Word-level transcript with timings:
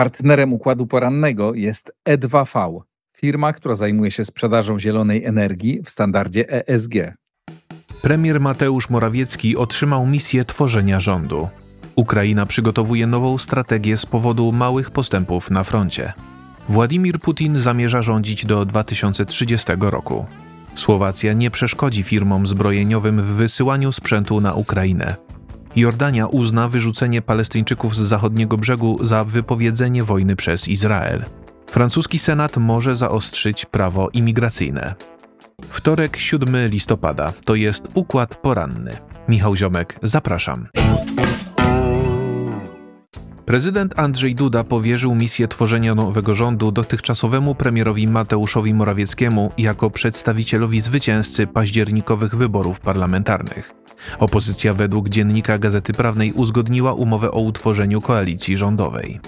Partnerem 0.00 0.52
układu 0.52 0.86
porannego 0.86 1.54
jest 1.54 1.92
E2V, 2.08 2.80
firma, 3.16 3.52
która 3.52 3.74
zajmuje 3.74 4.10
się 4.10 4.24
sprzedażą 4.24 4.78
zielonej 4.78 5.24
energii 5.24 5.82
w 5.84 5.90
standardzie 5.90 6.68
ESG. 6.68 6.94
Premier 8.02 8.40
Mateusz 8.40 8.90
Morawiecki 8.90 9.56
otrzymał 9.56 10.06
misję 10.06 10.44
tworzenia 10.44 11.00
rządu. 11.00 11.48
Ukraina 11.96 12.46
przygotowuje 12.46 13.06
nową 13.06 13.38
strategię 13.38 13.96
z 13.96 14.06
powodu 14.06 14.52
małych 14.52 14.90
postępów 14.90 15.50
na 15.50 15.64
froncie. 15.64 16.12
Władimir 16.68 17.18
Putin 17.18 17.58
zamierza 17.58 18.02
rządzić 18.02 18.46
do 18.46 18.64
2030 18.64 19.72
roku. 19.80 20.26
Słowacja 20.74 21.32
nie 21.32 21.50
przeszkodzi 21.50 22.02
firmom 22.02 22.46
zbrojeniowym 22.46 23.22
w 23.22 23.26
wysyłaniu 23.26 23.92
sprzętu 23.92 24.40
na 24.40 24.54
Ukrainę. 24.54 25.16
Jordania 25.76 26.26
uzna 26.26 26.68
wyrzucenie 26.68 27.22
Palestyńczyków 27.22 27.96
z 27.96 27.98
zachodniego 27.98 28.56
brzegu 28.56 28.98
za 29.02 29.24
wypowiedzenie 29.24 30.04
wojny 30.04 30.36
przez 30.36 30.68
Izrael. 30.68 31.24
Francuski 31.66 32.18
Senat 32.18 32.56
może 32.56 32.96
zaostrzyć 32.96 33.64
prawo 33.64 34.08
imigracyjne. 34.12 34.94
Wtorek 35.68 36.16
7 36.16 36.68
listopada 36.68 37.32
to 37.44 37.54
jest 37.54 37.88
układ 37.94 38.34
poranny. 38.34 38.96
Michał 39.28 39.56
Ziomek, 39.56 39.98
zapraszam. 40.02 40.68
Prezydent 43.50 43.98
Andrzej 43.98 44.34
Duda 44.34 44.64
powierzył 44.64 45.14
misję 45.14 45.48
tworzenia 45.48 45.94
nowego 45.94 46.34
rządu 46.34 46.72
dotychczasowemu 46.72 47.54
premierowi 47.54 48.08
Mateuszowi 48.08 48.74
Morawieckiemu 48.74 49.52
jako 49.58 49.90
przedstawicielowi 49.90 50.80
zwycięzcy 50.80 51.46
październikowych 51.46 52.34
wyborów 52.34 52.80
parlamentarnych. 52.80 53.72
Opozycja 54.18 54.74
według 54.74 55.08
dziennika 55.08 55.58
Gazety 55.58 55.92
Prawnej 55.92 56.32
uzgodniła 56.32 56.92
umowę 56.92 57.30
o 57.30 57.40
utworzeniu 57.40 58.00
koalicji 58.00 58.56
rządowej. 58.56 59.20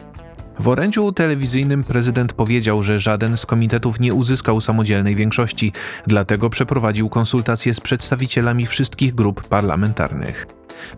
W 0.58 0.68
orędziu 0.68 1.12
telewizyjnym 1.12 1.84
prezydent 1.84 2.32
powiedział, 2.32 2.82
że 2.82 2.98
żaden 2.98 3.36
z 3.36 3.46
komitetów 3.46 4.00
nie 4.00 4.14
uzyskał 4.14 4.60
samodzielnej 4.60 5.16
większości, 5.16 5.72
dlatego 6.06 6.50
przeprowadził 6.50 7.08
konsultacje 7.08 7.74
z 7.74 7.80
przedstawicielami 7.80 8.66
wszystkich 8.66 9.14
grup 9.14 9.48
parlamentarnych. 9.48 10.46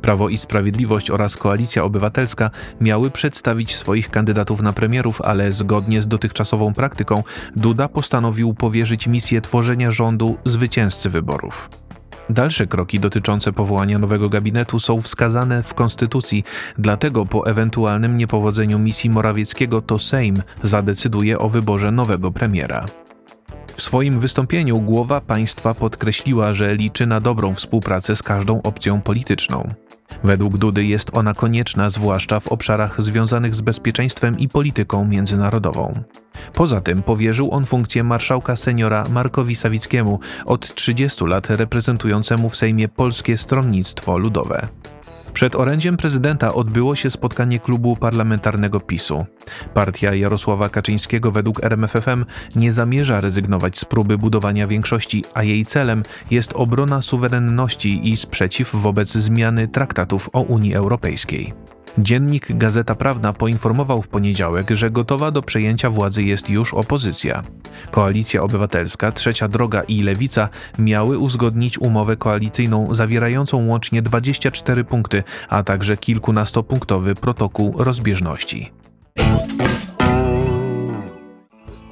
Prawo 0.02 0.28
i 0.28 0.38
Sprawiedliwość 0.38 1.10
oraz 1.10 1.36
Koalicja 1.36 1.84
Obywatelska 1.84 2.50
miały 2.80 3.10
przedstawić 3.10 3.76
swoich 3.76 4.10
kandydatów 4.10 4.62
na 4.62 4.72
premierów, 4.72 5.20
ale 5.20 5.52
zgodnie 5.52 6.02
z 6.02 6.08
dotychczasową 6.08 6.72
praktyką 6.72 7.22
Duda 7.56 7.88
postanowił 7.88 8.54
powierzyć 8.54 9.06
misję 9.06 9.40
tworzenia 9.40 9.92
rządu 9.92 10.38
zwycięzcy 10.44 11.10
wyborów. 11.10 11.68
Dalsze 12.30 12.66
kroki 12.66 13.00
dotyczące 13.00 13.52
powołania 13.52 13.98
nowego 13.98 14.28
gabinetu 14.28 14.80
są 14.80 15.00
wskazane 15.00 15.62
w 15.62 15.74
Konstytucji, 15.74 16.44
dlatego 16.78 17.26
po 17.26 17.46
ewentualnym 17.46 18.16
niepowodzeniu 18.16 18.78
misji 18.78 19.10
Morawieckiego 19.10 19.82
to 19.82 19.98
Sejm 19.98 20.42
zadecyduje 20.62 21.38
o 21.38 21.48
wyborze 21.48 21.90
nowego 21.90 22.30
premiera. 22.30 22.86
W 23.76 23.82
swoim 23.82 24.20
wystąpieniu 24.20 24.80
głowa 24.80 25.20
państwa 25.20 25.74
podkreśliła, 25.74 26.54
że 26.54 26.74
liczy 26.74 27.06
na 27.06 27.20
dobrą 27.20 27.54
współpracę 27.54 28.16
z 28.16 28.22
każdą 28.22 28.62
opcją 28.62 29.00
polityczną. 29.00 29.74
Według 30.24 30.56
Dudy 30.56 30.84
jest 30.84 31.10
ona 31.12 31.34
konieczna, 31.34 31.90
zwłaszcza 31.90 32.40
w 32.40 32.48
obszarach 32.48 33.02
związanych 33.02 33.54
z 33.54 33.60
bezpieczeństwem 33.60 34.38
i 34.38 34.48
polityką 34.48 35.04
międzynarodową. 35.04 36.02
Poza 36.54 36.80
tym 36.80 37.02
powierzył 37.02 37.50
on 37.52 37.64
funkcję 37.64 38.04
marszałka 38.04 38.56
seniora 38.56 39.08
Markowi 39.08 39.54
Sawickiemu, 39.54 40.20
od 40.44 40.74
30 40.74 41.24
lat 41.24 41.50
reprezentującemu 41.50 42.48
w 42.48 42.56
Sejmie 42.56 42.88
Polskie 42.88 43.38
Stronnictwo 43.38 44.18
Ludowe. 44.18 44.68
Przed 45.34 45.54
orędziem 45.54 45.96
prezydenta 45.96 46.54
odbyło 46.54 46.96
się 46.96 47.10
spotkanie 47.10 47.60
klubu 47.60 47.96
parlamentarnego 47.96 48.80
PiSu. 48.80 49.26
Partia 49.74 50.14
Jarosława 50.14 50.68
Kaczyńskiego 50.68 51.32
według 51.32 51.64
RMFFM 51.64 52.24
nie 52.56 52.72
zamierza 52.72 53.20
rezygnować 53.20 53.78
z 53.78 53.84
próby 53.84 54.18
budowania 54.18 54.66
większości, 54.66 55.24
a 55.34 55.42
jej 55.42 55.66
celem 55.66 56.02
jest 56.30 56.52
obrona 56.52 57.02
suwerenności 57.02 58.10
i 58.10 58.16
sprzeciw 58.16 58.76
wobec 58.76 59.12
zmiany 59.12 59.68
traktatów 59.68 60.30
o 60.32 60.40
Unii 60.40 60.74
Europejskiej. 60.74 61.73
Dziennik 61.98 62.56
Gazeta 62.56 62.94
Prawna 62.94 63.32
poinformował 63.32 64.02
w 64.02 64.08
poniedziałek, 64.08 64.70
że 64.70 64.90
gotowa 64.90 65.30
do 65.30 65.42
przejęcia 65.42 65.90
władzy 65.90 66.22
jest 66.22 66.50
już 66.50 66.74
opozycja. 66.74 67.42
Koalicja 67.90 68.42
Obywatelska, 68.42 69.12
Trzecia 69.12 69.48
Droga 69.48 69.82
i 69.82 70.02
Lewica 70.02 70.48
miały 70.78 71.18
uzgodnić 71.18 71.78
umowę 71.78 72.16
koalicyjną 72.16 72.94
zawierającą 72.94 73.66
łącznie 73.66 74.02
24 74.02 74.84
punkty, 74.84 75.22
a 75.48 75.62
także 75.62 75.96
kilkunastopunktowy 75.96 77.14
protokół 77.14 77.74
rozbieżności. 77.76 78.72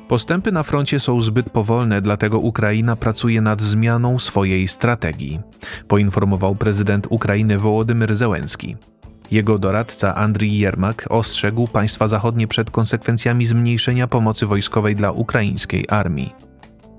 Postępy 0.08 0.52
na 0.52 0.62
froncie 0.62 1.00
są 1.00 1.20
zbyt 1.20 1.50
powolne, 1.50 2.02
dlatego 2.02 2.38
Ukraina 2.38 2.96
pracuje 2.96 3.40
nad 3.40 3.62
zmianą 3.62 4.18
swojej 4.18 4.68
strategii, 4.68 5.40
poinformował 5.88 6.54
prezydent 6.54 7.06
Ukrainy 7.10 7.58
Wołodymyr 7.58 8.16
Zełenski. 8.16 8.76
Jego 9.32 9.58
doradca 9.58 10.14
Andrii 10.14 10.58
Jermak 10.58 11.06
ostrzegł 11.10 11.68
państwa 11.68 12.08
zachodnie 12.08 12.48
przed 12.48 12.70
konsekwencjami 12.70 13.46
zmniejszenia 13.46 14.06
pomocy 14.06 14.46
wojskowej 14.46 14.96
dla 14.96 15.10
ukraińskiej 15.10 15.84
armii. 15.88 16.34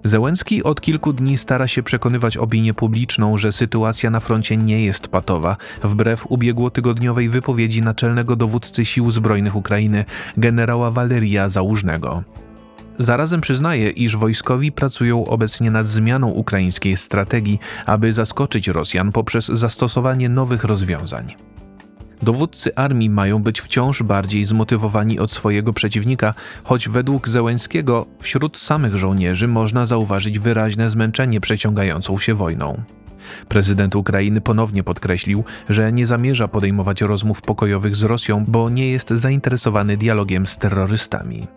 Zełenski 0.04 0.64
od 0.64 0.82
kilku 0.82 1.14
dni 1.14 1.38
stara 1.38 1.68
się 1.68 1.84
przekonywać 1.84 2.38
opinię 2.38 2.74
publiczną, 2.74 3.38
że 3.38 3.52
sytuacja 3.52 4.10
na 4.10 4.20
froncie 4.20 4.58
nie 4.58 4.86
jest 4.86 5.08
patowa, 5.08 5.58
wbrew 5.84 6.32
ubiegłotygodniowej 6.32 7.30
wypowiedzi 7.30 7.82
naczelnego 7.82 8.36
dowódcy 8.36 8.86
sił 8.86 9.12
zbrojnych 9.12 9.56
Ukrainy, 9.56 10.06
generała 10.38 10.92
Waleria 10.92 11.50
Załużnego. 11.50 12.24
Zarazem 13.00 13.42
przyznaje, 13.42 13.90
iż 13.90 14.18
wojskowi 14.18 14.72
pracują 14.72 15.26
obecnie 15.26 15.72
nad 15.72 15.88
zmianą 15.88 16.28
ukraińskiej 16.30 16.98
strategii, 16.98 17.60
aby 17.86 18.14
zaskoczyć 18.14 18.68
Rosjan 18.68 19.12
poprzez 19.12 19.46
zastosowanie 19.46 20.30
nowych 20.30 20.64
rozwiązań. 20.64 21.36
Dowódcy 22.24 22.76
armii 22.76 23.10
mają 23.10 23.44
być 23.44 23.62
wciąż 23.62 24.04
bardziej 24.04 24.46
zmotywowani 24.46 25.20
od 25.20 25.32
swojego 25.32 25.74
przeciwnika, 25.74 26.34
choć 26.64 26.90
według 26.90 27.30
Zełenskiego 27.30 28.06
wśród 28.22 28.58
samych 28.58 28.96
żołnierzy 28.96 29.48
można 29.48 29.86
zauważyć 29.86 30.40
wyraźne 30.40 30.90
zmęczenie 30.90 31.42
przeciągającą 31.42 32.18
się 32.18 32.34
wojną. 32.34 32.84
Prezydent 33.48 33.96
Ukrainy 33.96 34.42
ponownie 34.42 34.84
podkreślił, 34.84 35.44
że 35.70 35.94
nie 35.94 36.06
zamierza 36.06 36.48
podejmować 36.48 37.02
rozmów 37.02 37.42
pokojowych 37.42 37.96
z 37.96 38.04
Rosją, 38.04 38.46
bo 38.48 38.70
nie 38.70 38.88
jest 38.88 39.10
zainteresowany 39.10 39.98
dialogiem 39.98 40.48
z 40.48 40.58
terrorystami. 40.58 41.48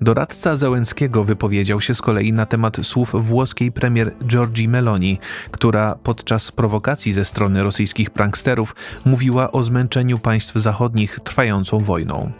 Doradca 0.00 0.56
Zełenskiego 0.56 1.24
wypowiedział 1.24 1.80
się 1.80 1.94
z 1.94 2.02
kolei 2.02 2.32
na 2.32 2.46
temat 2.46 2.76
słów 2.82 3.26
włoskiej 3.26 3.72
premier 3.72 4.12
Giorgi 4.26 4.68
Meloni, 4.68 5.18
która 5.50 5.94
podczas 6.02 6.52
prowokacji 6.52 7.12
ze 7.12 7.24
strony 7.24 7.62
rosyjskich 7.62 8.10
pranksterów 8.10 8.74
mówiła 9.04 9.52
o 9.52 9.62
zmęczeniu 9.62 10.18
państw 10.18 10.54
zachodnich 10.54 11.18
trwającą 11.24 11.78
wojną. 11.78 12.32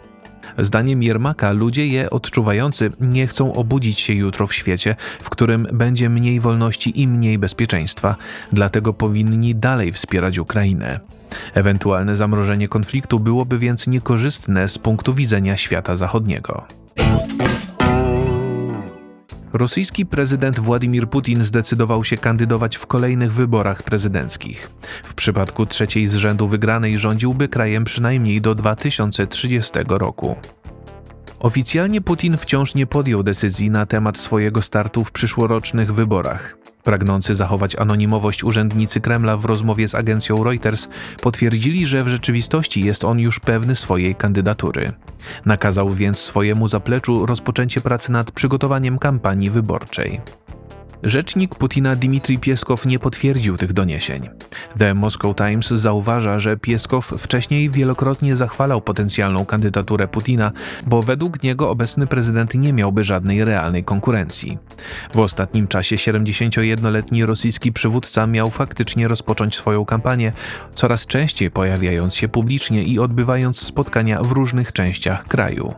Zdaniem 0.57 1.03
Jermaka 1.03 1.51
ludzie 1.51 1.87
je 1.87 2.09
odczuwający 2.09 2.91
nie 2.99 3.27
chcą 3.27 3.53
obudzić 3.53 3.99
się 3.99 4.13
jutro 4.13 4.47
w 4.47 4.53
świecie, 4.53 4.95
w 5.21 5.29
którym 5.29 5.67
będzie 5.73 6.09
mniej 6.09 6.39
wolności 6.39 7.01
i 7.01 7.07
mniej 7.07 7.37
bezpieczeństwa, 7.37 8.15
dlatego 8.53 8.93
powinni 8.93 9.55
dalej 9.55 9.93
wspierać 9.93 10.37
Ukrainę. 10.37 10.99
Ewentualne 11.53 12.15
zamrożenie 12.15 12.67
konfliktu 12.67 13.19
byłoby 13.19 13.57
więc 13.57 13.87
niekorzystne 13.87 14.69
z 14.69 14.77
punktu 14.77 15.13
widzenia 15.13 15.57
świata 15.57 15.95
zachodniego. 15.95 16.63
Rosyjski 19.53 20.05
prezydent 20.05 20.59
Władimir 20.59 21.09
Putin 21.09 21.43
zdecydował 21.43 22.03
się 22.03 22.17
kandydować 22.17 22.75
w 22.75 22.85
kolejnych 22.85 23.33
wyborach 23.33 23.83
prezydenckich. 23.83 24.71
W 25.03 25.13
przypadku 25.13 25.65
trzeciej 25.65 26.07
z 26.07 26.15
rzędu 26.15 26.47
wygranej 26.47 26.97
rządziłby 26.97 27.47
krajem 27.47 27.83
przynajmniej 27.83 28.41
do 28.41 28.55
2030 28.55 29.71
roku. 29.87 30.35
Oficjalnie 31.39 32.01
Putin 32.01 32.37
wciąż 32.37 32.75
nie 32.75 32.87
podjął 32.87 33.23
decyzji 33.23 33.71
na 33.71 33.85
temat 33.85 34.17
swojego 34.17 34.61
startu 34.61 35.05
w 35.05 35.11
przyszłorocznych 35.11 35.93
wyborach. 35.93 36.58
Pragnący 36.83 37.35
zachować 37.35 37.75
anonimowość 37.75 38.43
urzędnicy 38.43 39.01
Kremla 39.01 39.37
w 39.37 39.45
rozmowie 39.45 39.87
z 39.87 39.95
agencją 39.95 40.43
Reuters 40.43 40.87
potwierdzili, 41.21 41.85
że 41.85 42.03
w 42.03 42.07
rzeczywistości 42.07 42.85
jest 42.85 43.03
on 43.03 43.19
już 43.19 43.39
pewny 43.39 43.75
swojej 43.75 44.15
kandydatury. 44.15 44.91
Nakazał 45.45 45.93
więc 45.93 46.17
swojemu 46.19 46.67
zapleczu 46.67 47.25
rozpoczęcie 47.25 47.81
pracy 47.81 48.11
nad 48.11 48.31
przygotowaniem 48.31 48.99
kampanii 48.99 49.49
wyborczej. 49.49 50.21
Rzecznik 51.03 51.55
Putina 51.55 51.95
Dmitrij 51.95 52.37
Pieskow 52.37 52.85
nie 52.85 52.99
potwierdził 52.99 53.57
tych 53.57 53.73
doniesień. 53.73 54.29
The 54.77 54.93
Moscow 54.93 55.35
Times 55.35 55.67
zauważa, 55.67 56.39
że 56.39 56.57
Pieskow 56.57 57.13
wcześniej 57.17 57.69
wielokrotnie 57.69 58.35
zachwalał 58.35 58.81
potencjalną 58.81 59.45
kandydaturę 59.45 60.07
Putina, 60.07 60.51
bo 60.87 61.01
według 61.01 61.43
niego 61.43 61.69
obecny 61.69 62.07
prezydent 62.07 62.55
nie 62.55 62.73
miałby 62.73 63.03
żadnej 63.03 63.45
realnej 63.45 63.83
konkurencji. 63.83 64.57
W 65.13 65.19
ostatnim 65.19 65.67
czasie 65.67 65.95
71-letni 65.95 67.25
rosyjski 67.25 67.73
przywódca 67.73 68.27
miał 68.27 68.49
faktycznie 68.49 69.07
rozpocząć 69.07 69.55
swoją 69.55 69.85
kampanię, 69.85 70.33
coraz 70.75 71.07
częściej 71.07 71.51
pojawiając 71.51 72.15
się 72.15 72.27
publicznie 72.27 72.83
i 72.83 72.99
odbywając 72.99 73.61
spotkania 73.61 74.23
w 74.23 74.31
różnych 74.31 74.71
częściach 74.71 75.23
kraju. 75.23 75.73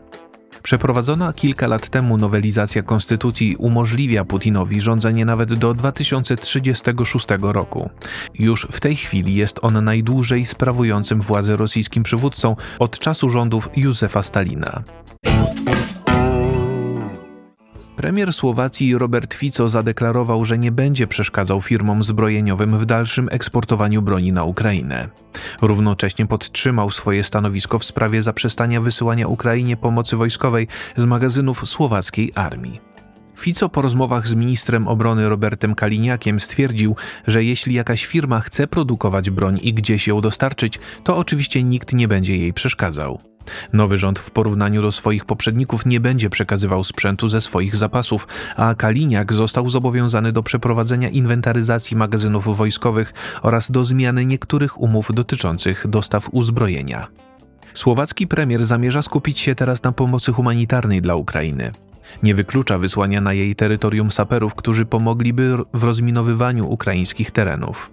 Przeprowadzona 0.63 1.33
kilka 1.33 1.67
lat 1.67 1.89
temu 1.89 2.17
nowelizacja 2.17 2.83
konstytucji 2.83 3.55
umożliwia 3.55 4.25
Putinowi 4.25 4.81
rządzenie 4.81 5.25
nawet 5.25 5.53
do 5.53 5.73
2036 5.73 7.25
roku. 7.41 7.89
Już 8.39 8.67
w 8.71 8.79
tej 8.79 8.95
chwili 8.95 9.35
jest 9.35 9.59
on 9.61 9.83
najdłużej 9.83 10.45
sprawującym 10.45 11.21
władzę 11.21 11.57
rosyjskim 11.57 12.03
przywódcą 12.03 12.55
od 12.79 12.99
czasu 12.99 13.29
rządów 13.29 13.69
Józefa 13.75 14.23
Stalina. 14.23 14.83
Premier 18.01 18.33
Słowacji 18.33 18.97
Robert 18.97 19.33
Fico 19.33 19.69
zadeklarował, 19.69 20.45
że 20.45 20.57
nie 20.57 20.71
będzie 20.71 21.07
przeszkadzał 21.07 21.61
firmom 21.61 22.03
zbrojeniowym 22.03 22.77
w 22.77 22.85
dalszym 22.85 23.29
eksportowaniu 23.31 24.01
broni 24.01 24.31
na 24.31 24.43
Ukrainę. 24.43 25.09
Równocześnie 25.61 26.27
podtrzymał 26.27 26.91
swoje 26.91 27.23
stanowisko 27.23 27.79
w 27.79 27.85
sprawie 27.85 28.21
zaprzestania 28.21 28.81
wysyłania 28.81 29.27
Ukrainie 29.27 29.77
pomocy 29.77 30.17
wojskowej 30.17 30.67
z 30.97 31.05
magazynów 31.05 31.69
słowackiej 31.69 32.31
armii. 32.35 32.81
Fico 33.37 33.69
po 33.69 33.81
rozmowach 33.81 34.27
z 34.27 34.35
ministrem 34.35 34.87
obrony 34.87 35.29
Robertem 35.29 35.75
Kaliniakiem 35.75 36.39
stwierdził, 36.39 36.95
że 37.27 37.43
jeśli 37.43 37.73
jakaś 37.73 38.05
firma 38.05 38.39
chce 38.39 38.67
produkować 38.67 39.29
broń 39.29 39.59
i 39.61 39.73
gdzieś 39.73 40.07
ją 40.07 40.21
dostarczyć, 40.21 40.79
to 41.03 41.17
oczywiście 41.17 41.63
nikt 41.63 41.93
nie 41.93 42.07
będzie 42.07 42.37
jej 42.37 42.53
przeszkadzał. 42.53 43.30
Nowy 43.73 43.97
rząd 43.97 44.19
w 44.19 44.31
porównaniu 44.31 44.81
do 44.81 44.91
swoich 44.91 45.25
poprzedników 45.25 45.85
nie 45.85 45.99
będzie 45.99 46.29
przekazywał 46.29 46.83
sprzętu 46.83 47.29
ze 47.29 47.41
swoich 47.41 47.75
zapasów, 47.75 48.27
a 48.55 48.75
Kaliniak 48.75 49.33
został 49.33 49.69
zobowiązany 49.69 50.31
do 50.31 50.43
przeprowadzenia 50.43 51.09
inwentaryzacji 51.09 51.97
magazynów 51.97 52.57
wojskowych 52.57 53.13
oraz 53.41 53.71
do 53.71 53.85
zmiany 53.85 54.25
niektórych 54.25 54.81
umów 54.81 55.09
dotyczących 55.13 55.87
dostaw 55.87 56.29
uzbrojenia. 56.31 57.07
Słowacki 57.73 58.27
premier 58.27 58.65
zamierza 58.65 59.01
skupić 59.01 59.39
się 59.39 59.55
teraz 59.55 59.83
na 59.83 59.91
pomocy 59.91 60.31
humanitarnej 60.31 61.01
dla 61.01 61.15
Ukrainy. 61.15 61.71
Nie 62.23 62.35
wyklucza 62.35 62.77
wysłania 62.77 63.21
na 63.21 63.33
jej 63.33 63.55
terytorium 63.55 64.11
saperów, 64.11 64.55
którzy 64.55 64.85
pomogliby 64.85 65.57
w 65.73 65.83
rozminowywaniu 65.83 66.71
ukraińskich 66.71 67.31
terenów. 67.31 67.91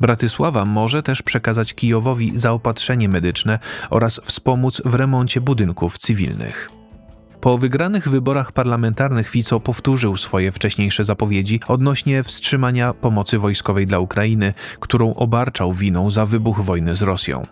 Bratysława 0.00 0.64
może 0.64 1.02
też 1.02 1.22
przekazać 1.22 1.74
Kijowowi 1.74 2.32
zaopatrzenie 2.34 3.08
medyczne 3.08 3.58
oraz 3.90 4.20
wspomóc 4.24 4.82
w 4.84 4.94
remoncie 4.94 5.40
budynków 5.40 5.98
cywilnych. 5.98 6.70
Po 7.40 7.58
wygranych 7.58 8.08
wyborach 8.08 8.52
parlamentarnych 8.52 9.28
Fico 9.28 9.60
powtórzył 9.60 10.16
swoje 10.16 10.52
wcześniejsze 10.52 11.04
zapowiedzi 11.04 11.60
odnośnie 11.68 12.22
wstrzymania 12.22 12.94
pomocy 12.94 13.38
wojskowej 13.38 13.86
dla 13.86 13.98
Ukrainy, 13.98 14.54
którą 14.80 15.14
obarczał 15.14 15.72
winą 15.72 16.10
za 16.10 16.26
wybuch 16.26 16.60
wojny 16.60 16.96
z 16.96 17.02
Rosją. 17.02 17.46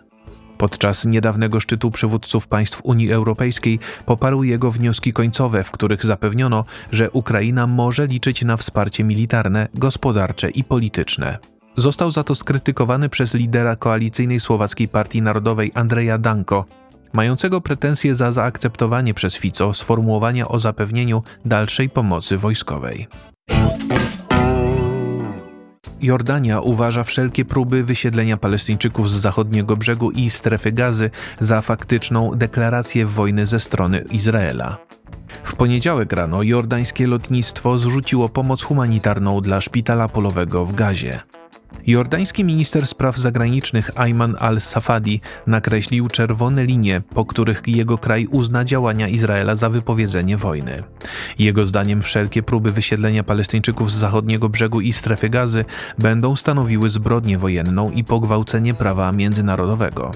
Podczas 0.63 1.05
niedawnego 1.05 1.59
szczytu 1.59 1.91
przywódców 1.91 2.47
państw 2.47 2.81
Unii 2.83 3.11
Europejskiej 3.11 3.79
poparł 4.05 4.43
jego 4.43 4.71
wnioski 4.71 5.13
końcowe, 5.13 5.63
w 5.63 5.71
których 5.71 6.05
zapewniono, 6.05 6.65
że 6.91 7.11
Ukraina 7.11 7.67
może 7.67 8.07
liczyć 8.07 8.43
na 8.43 8.57
wsparcie 8.57 9.03
militarne, 9.03 9.67
gospodarcze 9.73 10.49
i 10.49 10.63
polityczne. 10.63 11.37
Został 11.77 12.11
za 12.11 12.23
to 12.23 12.35
skrytykowany 12.35 13.09
przez 13.09 13.33
lidera 13.33 13.75
koalicyjnej 13.75 14.39
Słowackiej 14.39 14.87
Partii 14.87 15.21
Narodowej 15.21 15.71
Andrzeja 15.75 16.17
Danko, 16.17 16.65
mającego 17.13 17.61
pretensje 17.61 18.15
za 18.15 18.31
zaakceptowanie 18.31 19.13
przez 19.13 19.35
Fico 19.35 19.73
sformułowania 19.73 20.47
o 20.47 20.59
zapewnieniu 20.59 21.23
dalszej 21.45 21.89
pomocy 21.89 22.37
wojskowej. 22.37 23.07
Jordania 26.03 26.59
uważa 26.59 27.03
wszelkie 27.03 27.45
próby 27.45 27.83
wysiedlenia 27.83 28.37
Palestyńczyków 28.37 29.09
z 29.09 29.13
zachodniego 29.13 29.77
brzegu 29.77 30.11
i 30.11 30.29
strefy 30.29 30.71
gazy 30.71 31.09
za 31.39 31.61
faktyczną 31.61 32.31
deklarację 32.35 33.05
wojny 33.05 33.45
ze 33.45 33.59
strony 33.59 34.05
Izraela. 34.11 34.77
W 35.43 35.55
poniedziałek 35.55 36.13
rano 36.13 36.43
jordańskie 36.43 37.07
lotnictwo 37.07 37.77
zrzuciło 37.77 38.29
pomoc 38.29 38.63
humanitarną 38.63 39.41
dla 39.41 39.61
szpitala 39.61 40.09
polowego 40.09 40.65
w 40.65 40.75
Gazie. 40.75 41.19
Jordański 41.87 42.45
minister 42.45 42.87
spraw 42.87 43.17
zagranicznych 43.17 43.91
Ayman 43.95 44.35
al-Safadi 44.39 45.21
nakreślił 45.47 46.07
czerwone 46.07 46.65
linie, 46.65 47.01
po 47.09 47.25
których 47.25 47.61
jego 47.65 47.97
kraj 47.97 48.27
uzna 48.27 48.65
działania 48.65 49.07
Izraela 49.07 49.55
za 49.55 49.69
wypowiedzenie 49.69 50.37
wojny. 50.37 50.83
Jego 51.39 51.65
zdaniem 51.65 52.01
wszelkie 52.01 52.43
próby 52.43 52.71
wysiedlenia 52.71 53.23
Palestyńczyków 53.23 53.91
z 53.91 53.95
zachodniego 53.95 54.49
brzegu 54.49 54.81
i 54.81 54.93
strefy 54.93 55.29
gazy 55.29 55.65
będą 55.97 56.35
stanowiły 56.35 56.89
zbrodnię 56.89 57.37
wojenną 57.37 57.91
i 57.91 58.03
pogwałcenie 58.03 58.73
prawa 58.73 59.11
międzynarodowego. 59.11 60.11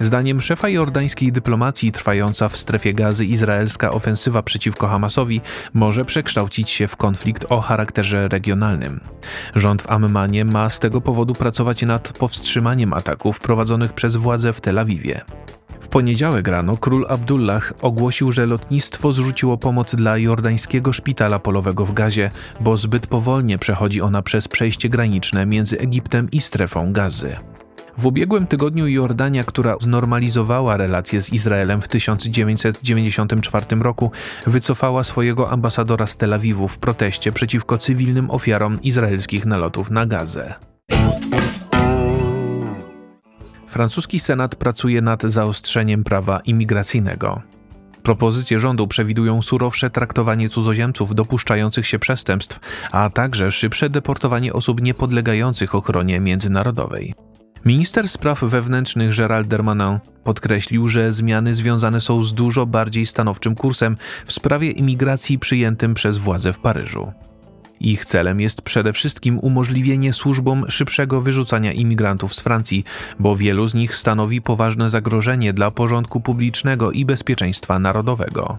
Zdaniem 0.00 0.40
szefa 0.40 0.68
jordańskiej 0.68 1.32
dyplomacji 1.32 1.92
trwająca 1.92 2.48
w 2.48 2.56
strefie 2.56 2.94
gazy 2.94 3.26
izraelska 3.26 3.90
ofensywa 3.90 4.42
przeciwko 4.42 4.86
Hamasowi 4.88 5.40
może 5.74 6.04
przekształcić 6.04 6.70
się 6.70 6.88
w 6.88 6.96
konflikt 6.96 7.46
o 7.48 7.60
charakterze 7.60 8.28
regionalnym. 8.28 9.00
Rząd 9.54 9.82
w 9.82 9.90
Ammanie 9.90 10.44
ma 10.44 10.70
z 10.70 10.80
tego 10.80 11.00
powodu 11.00 11.34
pracować 11.34 11.82
nad 11.82 12.12
powstrzymaniem 12.12 12.92
ataków 12.92 13.40
prowadzonych 13.40 13.92
przez 13.92 14.16
władze 14.16 14.52
w 14.52 14.60
Tel 14.60 14.78
Awiwie. 14.78 15.20
W 15.80 15.88
poniedziałek 15.88 16.48
rano 16.48 16.76
król 16.76 17.06
Abdullah 17.08 17.72
ogłosił, 17.82 18.32
że 18.32 18.46
lotnictwo 18.46 19.12
zrzuciło 19.12 19.58
pomoc 19.58 19.94
dla 19.94 20.18
jordańskiego 20.18 20.92
szpitala 20.92 21.38
polowego 21.38 21.86
w 21.86 21.92
Gazie, 21.92 22.30
bo 22.60 22.76
zbyt 22.76 23.06
powolnie 23.06 23.58
przechodzi 23.58 24.00
ona 24.00 24.22
przez 24.22 24.48
przejście 24.48 24.88
graniczne 24.88 25.46
między 25.46 25.78
Egiptem 25.78 26.30
i 26.30 26.40
strefą 26.40 26.92
gazy. 26.92 27.36
W 27.98 28.06
ubiegłym 28.06 28.46
tygodniu 28.46 28.88
Jordania, 28.88 29.44
która 29.44 29.76
znormalizowała 29.80 30.76
relacje 30.76 31.22
z 31.22 31.32
Izraelem 31.32 31.82
w 31.82 31.88
1994 31.88 33.66
roku, 33.80 34.10
wycofała 34.46 35.04
swojego 35.04 35.50
ambasadora 35.50 36.06
z 36.06 36.16
Tel 36.16 36.34
Awiwu 36.34 36.68
w 36.68 36.78
proteście 36.78 37.32
przeciwko 37.32 37.78
cywilnym 37.78 38.30
ofiarom 38.30 38.82
izraelskich 38.82 39.46
nalotów 39.46 39.90
na 39.90 40.06
Gazę. 40.06 40.54
Francuski 43.68 44.20
Senat 44.20 44.54
pracuje 44.54 45.02
nad 45.02 45.22
zaostrzeniem 45.22 46.04
prawa 46.04 46.40
imigracyjnego. 46.40 47.42
Propozycje 48.02 48.60
rządu 48.60 48.86
przewidują 48.86 49.42
surowsze 49.42 49.90
traktowanie 49.90 50.48
cudzoziemców 50.48 51.14
dopuszczających 51.14 51.86
się 51.86 51.98
przestępstw, 51.98 52.60
a 52.92 53.10
także 53.10 53.52
szybsze 53.52 53.90
deportowanie 53.90 54.52
osób 54.52 54.82
niepodlegających 54.82 55.74
ochronie 55.74 56.20
międzynarodowej. 56.20 57.25
Minister 57.66 58.08
spraw 58.08 58.40
wewnętrznych 58.40 59.16
Gerald 59.16 59.48
Darmanin 59.48 59.98
podkreślił, 60.24 60.88
że 60.88 61.12
zmiany 61.12 61.54
związane 61.54 62.00
są 62.00 62.22
z 62.22 62.34
dużo 62.34 62.66
bardziej 62.66 63.06
stanowczym 63.06 63.54
kursem 63.54 63.96
w 64.26 64.32
sprawie 64.32 64.70
imigracji 64.70 65.38
przyjętym 65.38 65.94
przez 65.94 66.18
władze 66.18 66.52
w 66.52 66.58
Paryżu. 66.58 67.12
Ich 67.80 68.04
celem 68.04 68.40
jest 68.40 68.62
przede 68.62 68.92
wszystkim 68.92 69.38
umożliwienie 69.38 70.12
służbom 70.12 70.70
szybszego 70.70 71.20
wyrzucania 71.20 71.72
imigrantów 71.72 72.34
z 72.34 72.40
Francji, 72.40 72.84
bo 73.18 73.36
wielu 73.36 73.68
z 73.68 73.74
nich 73.74 73.94
stanowi 73.94 74.42
poważne 74.42 74.90
zagrożenie 74.90 75.52
dla 75.52 75.70
porządku 75.70 76.20
publicznego 76.20 76.92
i 76.92 77.04
bezpieczeństwa 77.04 77.78
narodowego. 77.78 78.58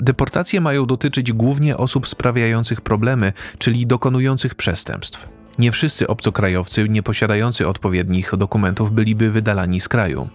Deportacje 0.00 0.60
mają 0.60 0.86
dotyczyć 0.86 1.32
głównie 1.32 1.76
osób 1.76 2.08
sprawiających 2.08 2.80
problemy, 2.80 3.32
czyli 3.58 3.86
dokonujących 3.86 4.54
przestępstw. 4.54 5.41
Nie 5.58 5.72
wszyscy 5.72 6.06
obcokrajowcy 6.06 6.88
nieposiadający 6.88 7.68
odpowiednich 7.68 8.36
dokumentów 8.36 8.92
byliby 8.92 9.30
wydalani 9.30 9.80
z 9.80 9.88
kraju. 9.88 10.28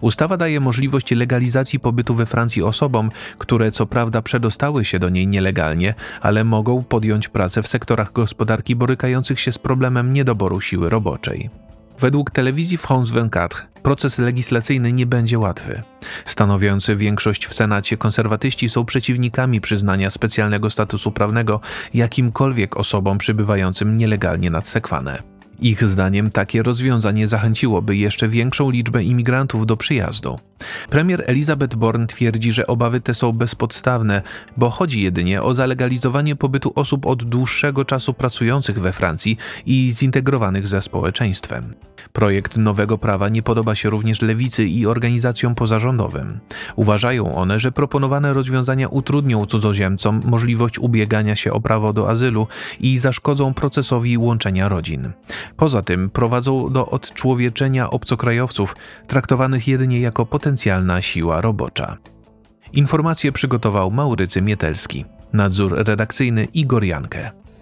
Ustawa 0.00 0.36
daje 0.36 0.60
możliwość 0.60 1.10
legalizacji 1.10 1.80
pobytu 1.80 2.14
we 2.14 2.26
Francji 2.26 2.62
osobom, 2.62 3.10
które 3.38 3.72
co 3.72 3.86
prawda 3.86 4.22
przedostały 4.22 4.84
się 4.84 4.98
do 4.98 5.08
niej 5.08 5.28
nielegalnie, 5.28 5.94
ale 6.20 6.44
mogą 6.44 6.82
podjąć 6.82 7.28
pracę 7.28 7.62
w 7.62 7.68
sektorach 7.68 8.12
gospodarki 8.12 8.76
borykających 8.76 9.40
się 9.40 9.52
z 9.52 9.58
problemem 9.58 10.12
niedoboru 10.12 10.60
siły 10.60 10.90
roboczej. 10.90 11.50
Według 11.98 12.30
telewizji 12.30 12.78
France 12.78 13.12
24 13.12 13.74
proces 13.82 14.18
legislacyjny 14.18 14.92
nie 14.92 15.06
będzie 15.06 15.38
łatwy. 15.38 15.82
Stanowiący 16.26 16.96
większość 16.96 17.46
w 17.46 17.54
Senacie 17.54 17.96
konserwatyści 17.96 18.68
są 18.68 18.84
przeciwnikami 18.84 19.60
przyznania 19.60 20.10
specjalnego 20.10 20.70
statusu 20.70 21.12
prawnego 21.12 21.60
jakimkolwiek 21.94 22.76
osobom 22.76 23.18
przybywającym 23.18 23.96
nielegalnie 23.96 24.50
nad 24.50 24.66
Sekwanę. 24.66 25.33
Ich 25.64 25.84
zdaniem 25.84 26.30
takie 26.30 26.62
rozwiązanie 26.62 27.28
zachęciłoby 27.28 27.96
jeszcze 27.96 28.28
większą 28.28 28.70
liczbę 28.70 29.04
imigrantów 29.04 29.66
do 29.66 29.76
przyjazdu. 29.76 30.38
Premier 30.90 31.24
Elizabeth 31.26 31.76
Bourne 31.76 32.06
twierdzi, 32.06 32.52
że 32.52 32.66
obawy 32.66 33.00
te 33.00 33.14
są 33.14 33.32
bezpodstawne, 33.32 34.22
bo 34.56 34.70
chodzi 34.70 35.02
jedynie 35.02 35.42
o 35.42 35.54
zalegalizowanie 35.54 36.36
pobytu 36.36 36.72
osób 36.74 37.06
od 37.06 37.24
dłuższego 37.24 37.84
czasu 37.84 38.14
pracujących 38.14 38.80
we 38.80 38.92
Francji 38.92 39.36
i 39.66 39.92
zintegrowanych 39.92 40.68
ze 40.68 40.82
społeczeństwem. 40.82 41.74
Projekt 42.14 42.56
nowego 42.56 42.98
prawa 42.98 43.28
nie 43.28 43.42
podoba 43.42 43.74
się 43.74 43.90
również 43.90 44.22
lewicy 44.22 44.64
i 44.64 44.86
organizacjom 44.86 45.54
pozarządowym. 45.54 46.40
Uważają 46.76 47.34
one, 47.34 47.58
że 47.58 47.72
proponowane 47.72 48.32
rozwiązania 48.32 48.88
utrudnią 48.88 49.46
cudzoziemcom 49.46 50.20
możliwość 50.24 50.78
ubiegania 50.78 51.36
się 51.36 51.52
o 51.52 51.60
prawo 51.60 51.92
do 51.92 52.10
azylu 52.10 52.46
i 52.80 52.98
zaszkodzą 52.98 53.54
procesowi 53.54 54.18
łączenia 54.18 54.68
rodzin. 54.68 55.12
Poza 55.56 55.82
tym 55.82 56.10
prowadzą 56.10 56.72
do 56.72 56.90
odczłowieczenia 56.90 57.90
obcokrajowców, 57.90 58.76
traktowanych 59.06 59.68
jedynie 59.68 60.00
jako 60.00 60.26
potencjalna 60.26 61.02
siła 61.02 61.40
robocza. 61.40 61.96
Informacje 62.72 63.32
przygotował 63.32 63.90
Maurycy 63.90 64.42
Mietelski. 64.42 65.04
Nadzór 65.32 65.74
redakcyjny 65.76 66.44
Igor 66.44 66.84
Jankę. 66.84 67.43